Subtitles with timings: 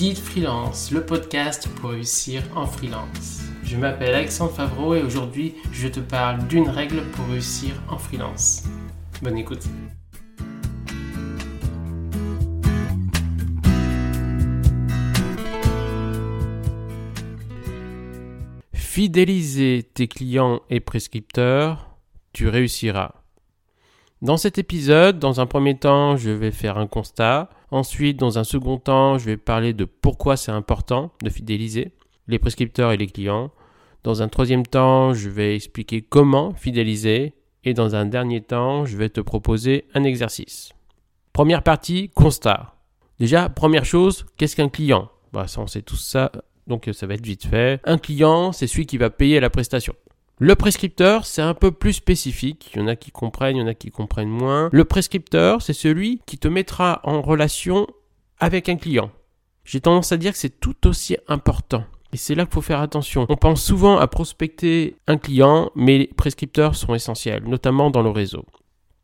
[0.00, 3.42] Guide Freelance, le podcast pour réussir en freelance.
[3.62, 8.64] Je m'appelle Alexandre Favreau et aujourd'hui je te parle d'une règle pour réussir en freelance.
[9.20, 9.62] Bonne écoute.
[18.72, 21.90] Fidéliser tes clients et prescripteurs,
[22.32, 23.16] tu réussiras.
[24.22, 27.50] Dans cet épisode, dans un premier temps, je vais faire un constat.
[27.70, 31.92] Ensuite, dans un second temps, je vais parler de pourquoi c'est important de fidéliser
[32.26, 33.50] les prescripteurs et les clients.
[34.02, 37.34] Dans un troisième temps, je vais expliquer comment fidéliser.
[37.62, 40.72] Et dans un dernier temps, je vais te proposer un exercice.
[41.32, 42.74] Première partie, constat.
[43.18, 45.10] Déjà, première chose, qu'est-ce qu'un client?
[45.32, 46.32] Bah, ça, On sait tout ça,
[46.66, 47.80] donc ça va être vite fait.
[47.84, 49.94] Un client, c'est celui qui va payer la prestation.
[50.42, 52.70] Le prescripteur, c'est un peu plus spécifique.
[52.72, 54.70] Il y en a qui comprennent, il y en a qui comprennent moins.
[54.72, 57.86] Le prescripteur, c'est celui qui te mettra en relation
[58.38, 59.10] avec un client.
[59.66, 61.84] J'ai tendance à dire que c'est tout aussi important.
[62.14, 63.26] Et c'est là qu'il faut faire attention.
[63.28, 68.08] On pense souvent à prospecter un client, mais les prescripteurs sont essentiels, notamment dans le
[68.08, 68.46] réseau.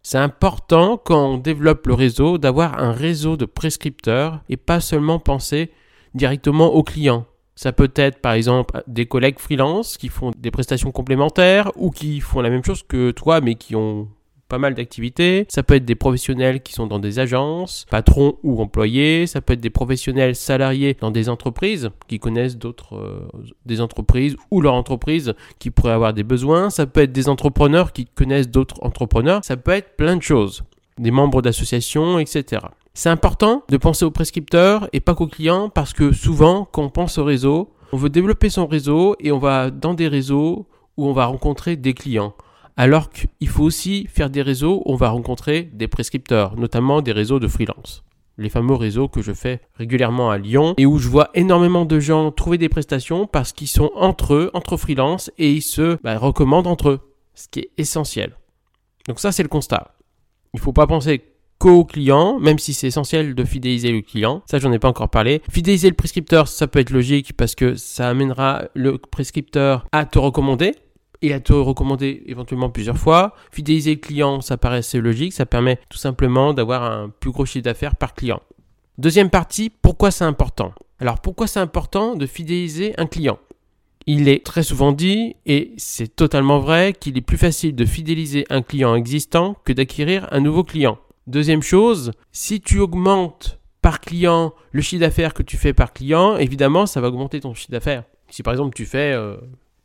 [0.03, 5.19] C'est important quand on développe le réseau d'avoir un réseau de prescripteurs et pas seulement
[5.19, 5.71] penser
[6.15, 7.27] directement au client.
[7.57, 12.21] Ça peut être par exemple des collègues freelance qui font des prestations complémentaires ou qui
[12.21, 14.09] font la même chose que toi mais qui ont
[14.49, 15.47] pas mal d'activités.
[15.49, 19.27] Ça peut être des professionnels qui sont dans des agences, patrons ou employés.
[19.27, 23.29] Ça peut être des professionnels salariés dans des entreprises qui connaissent d'autres euh,
[23.65, 26.71] des entreprises ou leur entreprise qui pourrait avoir des besoins.
[26.71, 29.45] Ça peut être des entrepreneurs qui connaissent d'autres entrepreneurs.
[29.45, 30.63] Ça peut être plein de choses.
[30.99, 32.63] Des membres d'associations, etc.
[32.95, 36.89] C'est important de penser au prescripteur et pas qu'au client parce que souvent, quand on
[36.89, 41.07] pense au réseau, on veut développer son réseau et on va dans des réseaux où
[41.07, 42.35] on va rencontrer des clients.
[42.77, 47.13] Alors qu'il faut aussi faire des réseaux où on va rencontrer des prescripteurs, notamment des
[47.13, 48.03] réseaux de freelance.
[48.39, 51.99] Les fameux réseaux que je fais régulièrement à Lyon et où je vois énormément de
[52.01, 56.19] gens trouver des prestations parce qu'ils sont entre eux, entre freelance et ils se bah,
[56.19, 57.01] recommandent entre eux,
[57.35, 58.37] ce qui est essentiel.
[59.09, 59.96] Donc ça c'est le constat.
[60.57, 61.23] Il ne faut pas penser
[61.59, 64.43] co-client, même si c'est essentiel de fidéliser le client.
[64.47, 65.43] Ça, j'en ai pas encore parlé.
[65.51, 70.19] Fidéliser le prescripteur, ça peut être logique parce que ça amènera le prescripteur à te
[70.19, 70.75] recommander
[71.21, 73.35] et à te recommander éventuellement plusieurs fois.
[73.53, 75.35] Fidéliser le client, ça paraît assez logique.
[75.35, 78.41] Ça permet tout simplement d'avoir un plus gros chiffre d'affaires par client.
[78.97, 80.73] Deuxième partie, pourquoi c'est important?
[81.01, 83.39] Alors, pourquoi c'est important de fidéliser un client?
[84.07, 88.45] Il est très souvent dit, et c'est totalement vrai, qu'il est plus facile de fidéliser
[88.51, 90.99] un client existant que d'acquérir un nouveau client.
[91.27, 96.37] Deuxième chose, si tu augmentes par client le chiffre d'affaires que tu fais par client,
[96.37, 98.05] évidemment, ça va augmenter ton chiffre d'affaires.
[98.31, 99.37] Si par exemple tu fais euh,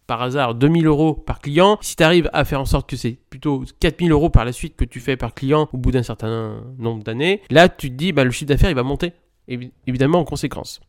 [0.08, 3.18] par hasard 2000 euros par client, si tu arrives à faire en sorte que c'est
[3.30, 6.64] plutôt 4000 euros par la suite que tu fais par client au bout d'un certain
[6.78, 9.14] nombre d'années, là tu te dis bah, le chiffre d'affaires il va monter,
[9.48, 10.82] évidemment en conséquence.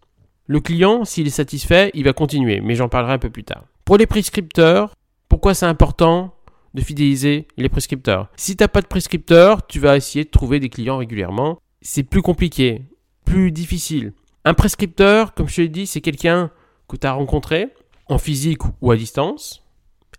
[0.46, 3.64] Le client, s'il est satisfait, il va continuer, mais j'en parlerai un peu plus tard.
[3.84, 4.94] Pour les prescripteurs,
[5.28, 6.34] pourquoi c'est important
[6.74, 8.28] de fidéliser les prescripteurs?
[8.36, 11.58] Si tu n'as pas de prescripteur, tu vas essayer de trouver des clients régulièrement.
[11.80, 12.82] C'est plus compliqué,
[13.24, 14.12] plus difficile.
[14.44, 16.50] Un prescripteur, comme je te l'ai dit, c'est quelqu'un
[16.88, 17.68] que tu as rencontré
[18.08, 19.62] en physique ou à distance,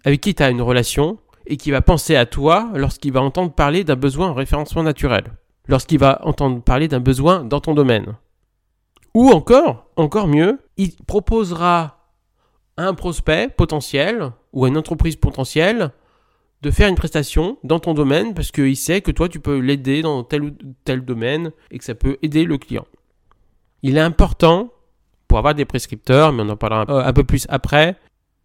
[0.05, 3.51] avec qui tu as une relation et qui va penser à toi lorsqu'il va entendre
[3.51, 5.25] parler d'un besoin en référencement naturel,
[5.67, 8.15] lorsqu'il va entendre parler d'un besoin dans ton domaine.
[9.13, 12.09] Ou encore, encore mieux, il proposera
[12.77, 15.91] à un prospect potentiel ou à une entreprise potentielle
[16.63, 20.01] de faire une prestation dans ton domaine parce qu'il sait que toi, tu peux l'aider
[20.01, 20.51] dans tel ou
[20.85, 22.85] tel domaine et que ça peut aider le client.
[23.83, 24.71] Il est important,
[25.27, 27.97] pour avoir des prescripteurs, mais on en parlera un peu plus après,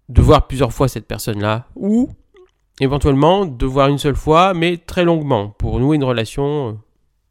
[0.08, 2.08] de voir plusieurs fois cette personne-là ou
[2.80, 6.72] éventuellement de voir une seule fois, mais très longuement pour nouer une relation euh,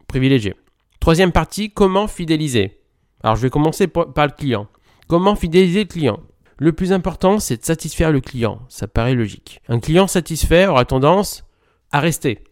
[0.08, 0.56] privilégiée.
[1.00, 2.77] Troisième partie, comment fidéliser?
[3.24, 4.68] Alors je vais commencer par le client.
[5.08, 6.20] Comment fidéliser le client?
[6.60, 8.60] Le plus important, c'est de satisfaire le client.
[8.68, 9.62] Ça paraît logique.
[9.70, 11.46] Un client satisfait aura tendance
[11.92, 12.44] à rester.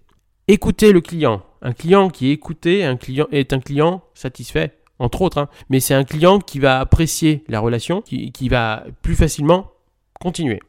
[0.47, 1.43] Écouter le client.
[1.61, 5.39] Un client qui est écouté est un client satisfait, entre autres.
[5.39, 5.49] Hein.
[5.69, 9.71] Mais c'est un client qui va apprécier la relation, qui va plus facilement
[10.19, 10.59] continuer.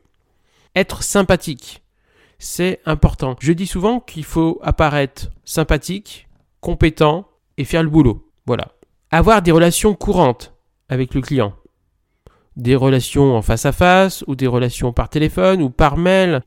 [0.74, 1.82] Être sympathique.
[2.38, 3.36] C'est important.
[3.40, 6.26] Je dis souvent qu'il faut apparaître sympathique,
[6.60, 7.28] compétent
[7.58, 8.30] et faire le boulot.
[8.46, 8.72] Voilà.
[9.10, 10.54] Avoir des relations courantes
[10.88, 11.54] avec le client
[12.56, 16.40] des relations en face à face ou des relations par téléphone ou par mail.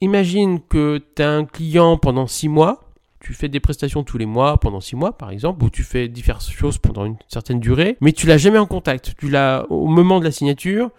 [0.00, 2.90] Imagine que tu as un client pendant six mois,
[3.20, 6.08] tu fais des prestations tous les mois pendant six mois par exemple, ou tu fais
[6.08, 9.14] diverses choses pendant une certaine durée, mais tu l'as jamais en contact.
[9.18, 10.90] Tu l'as au moment de la signature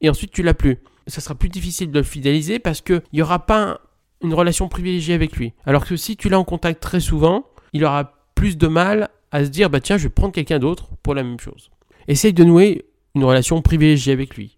[0.00, 0.78] et ensuite tu l'as plus.
[1.06, 3.80] Ça sera plus difficile de le fidéliser parce qu'il n'y aura pas
[4.22, 5.52] une relation privilégiée avec lui.
[5.66, 9.44] Alors que si tu l'as en contact très souvent, il aura plus de mal à
[9.44, 11.70] se dire bah tiens je vais prendre quelqu'un d'autre pour la même chose.
[12.08, 14.56] essaye de nouer une relation privilégiée avec lui,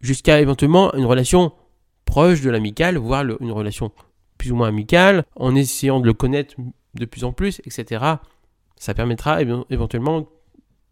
[0.00, 1.52] jusqu'à éventuellement une relation
[2.06, 3.92] proche de l'amical, voire une relation
[4.38, 6.54] plus ou moins amicale, en essayant de le connaître
[6.94, 8.04] de plus en plus, etc.
[8.76, 10.26] Ça permettra éventuellement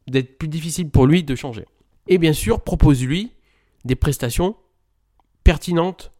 [0.07, 1.65] d'être plus difficile pour lui de changer.
[2.09, 3.33] Et bien sûr, propose-lui
[3.87, 4.55] des prestations
[5.45, 6.13] pertinentes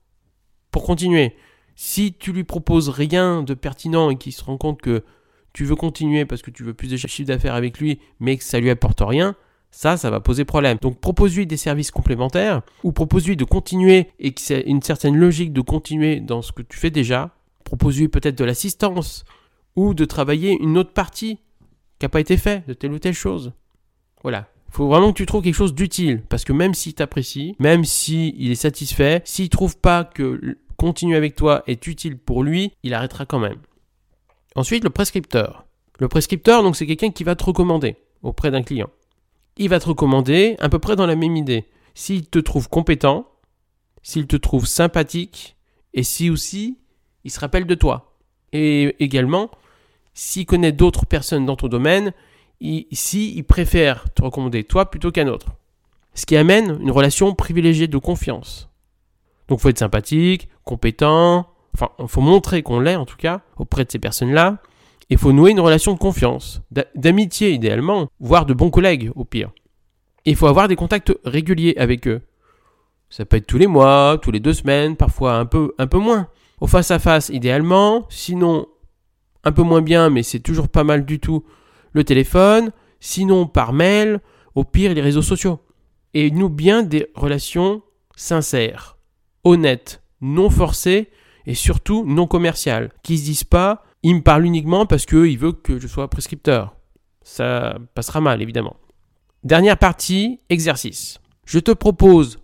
[0.71, 1.37] pour continuer.
[1.77, 5.05] Si tu lui proposes rien de pertinent et qu'il se rend compte que
[5.59, 8.45] tu veux continuer parce que tu veux plus de chiffre d'affaires avec lui, mais que
[8.45, 9.35] ça lui apporte rien,
[9.73, 10.79] ça, ça va poser problème.
[10.81, 15.53] Donc propose-lui des services complémentaires ou propose-lui de continuer et que c'est une certaine logique
[15.53, 17.35] de continuer dans ce que tu fais déjà.
[17.65, 19.25] Propose-lui peut-être de l'assistance
[19.75, 21.41] ou de travailler une autre partie
[21.99, 23.53] qui n'a pas été fait de telle ou telle chose.
[24.23, 24.47] Voilà.
[24.69, 27.85] Il faut vraiment que tu trouves quelque chose d'utile parce que même s'il t'apprécie, même
[27.85, 32.95] s'il est satisfait, s'il trouve pas que continuer avec toi est utile pour lui, il
[32.95, 33.59] arrêtera quand même.
[34.59, 35.67] Ensuite, le prescripteur.
[36.01, 37.95] Le prescripteur, donc, c'est quelqu'un qui va te recommander
[38.25, 38.91] auprès d'un client.
[39.57, 41.67] Il va te recommander à peu près dans la même idée.
[41.95, 43.29] S'il te trouve compétent,
[44.03, 45.57] s'il te trouve sympathique,
[45.95, 46.77] et si aussi
[47.23, 48.19] il se rappelle de toi.
[48.53, 49.49] Et également,
[50.13, 52.13] s'il connaît d'autres personnes dans ton domaine,
[52.61, 55.53] s'il il préfère te recommander toi plutôt qu'un autre.
[56.15, 58.69] Ce qui amène une relation privilégiée de confiance.
[59.47, 61.47] Donc il faut être sympathique, compétent,
[61.79, 64.59] enfin il faut montrer qu'on l'est en tout cas auprès de ces personnes-là.
[65.11, 66.61] Il faut nouer une relation de confiance,
[66.95, 69.51] d'amitié idéalement, voire de bons collègues au pire.
[70.27, 72.21] il faut avoir des contacts réguliers avec eux.
[73.09, 75.97] Ça peut être tous les mois, tous les deux semaines, parfois un peu, un peu
[75.97, 76.29] moins.
[76.61, 78.67] Au face à face idéalement, sinon
[79.45, 81.45] un peu moins bien, mais c'est toujours pas mal du tout,
[81.93, 82.71] le téléphone,
[83.01, 84.21] sinon par mail,
[84.55, 85.61] au pire les réseaux sociaux.
[86.13, 87.83] Et nous bien des relations
[88.15, 88.99] sincères
[89.45, 91.09] honnête, non forcé
[91.47, 95.53] et surtout non commercial, qui se disent pas il me parle uniquement parce qu'il veut
[95.53, 96.77] que je sois prescripteur.
[97.23, 98.77] Ça passera mal évidemment.
[99.45, 101.21] Dernière partie, exercice.
[101.45, 102.39] Je te propose,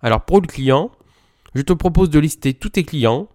[0.00, 0.90] alors pour le client,
[1.54, 3.28] je te propose de lister tous tes clients,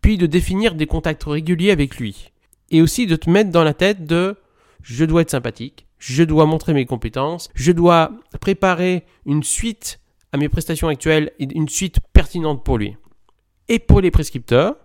[0.00, 2.30] puis de définir des contacts réguliers avec lui.
[2.70, 4.36] Et aussi de te mettre dans la tête de
[4.82, 10.00] je dois être sympathique, je dois montrer mes compétences, je dois préparer une suite
[10.32, 12.96] à mes prestations actuelles et une suite pertinente pour lui.
[13.68, 14.76] Et pour les prescripteurs,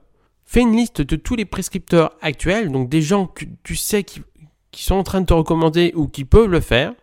[0.45, 4.21] fais une liste de tous les prescripteurs actuels, donc des gens que tu sais qui,
[4.75, 6.94] sont en train de te recommander ou qui peuvent le faire.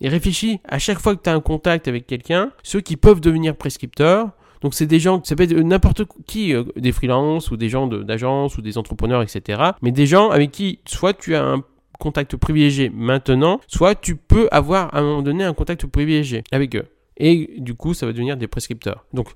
[0.00, 3.20] Et réfléchis à chaque fois que tu as un contact avec quelqu'un, ceux qui peuvent
[3.20, 4.30] devenir prescripteurs.
[4.60, 7.86] Donc c'est des gens, ça peut être n'importe qui, euh, des freelances ou des gens
[7.86, 9.72] d'agence ou des entrepreneurs, etc.
[9.82, 11.62] Mais des gens avec qui soit tu as un
[11.98, 16.76] contact privilégié maintenant, soit tu peux avoir à un moment donné un contact privilégié avec
[16.76, 16.86] eux
[17.18, 19.04] et du coup ça va devenir des prescripteurs.
[19.12, 19.28] Donc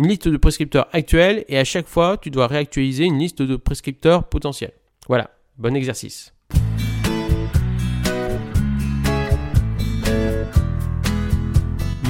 [0.00, 3.56] une liste de prescripteurs actuels et à chaque fois tu dois réactualiser une liste de
[3.56, 4.72] prescripteurs potentiels.
[5.08, 6.32] Voilà, bon exercice.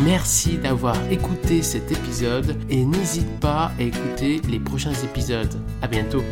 [0.04, 5.60] Merci d'avoir écouté cet épisode et n'hésite pas à écouter les prochains épisodes.
[5.82, 6.22] À bientôt.